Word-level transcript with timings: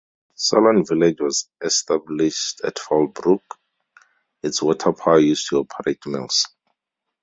Solon 0.33 0.83
village 0.83 1.19
was 1.21 1.47
established 1.63 2.61
at 2.63 2.79
Fall 2.79 3.05
Brook, 3.05 3.43
its 4.41 4.59
water 4.59 4.93
power 4.93 5.19
used 5.19 5.47
to 5.51 5.59
operate 5.59 6.03
mills. 6.07 6.47